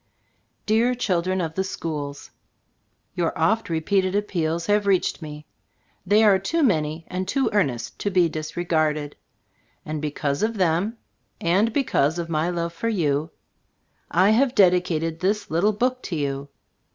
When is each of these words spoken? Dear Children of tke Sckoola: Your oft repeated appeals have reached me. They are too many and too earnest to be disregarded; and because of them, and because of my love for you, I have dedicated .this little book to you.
Dear 0.65 0.95
Children 0.95 1.41
of 1.41 1.53
tke 1.53 1.77
Sckoola: 1.77 2.31
Your 3.13 3.37
oft 3.37 3.69
repeated 3.69 4.15
appeals 4.15 4.65
have 4.65 4.87
reached 4.87 5.21
me. 5.21 5.45
They 6.07 6.23
are 6.23 6.39
too 6.39 6.63
many 6.63 7.03
and 7.07 7.27
too 7.27 7.51
earnest 7.53 7.99
to 7.99 8.09
be 8.09 8.27
disregarded; 8.27 9.15
and 9.85 10.01
because 10.01 10.41
of 10.41 10.57
them, 10.57 10.97
and 11.39 11.71
because 11.71 12.17
of 12.17 12.29
my 12.29 12.49
love 12.49 12.73
for 12.73 12.89
you, 12.89 13.29
I 14.09 14.31
have 14.31 14.55
dedicated 14.55 15.19
.this 15.19 15.51
little 15.51 15.71
book 15.71 16.01
to 16.01 16.15
you. 16.15 16.49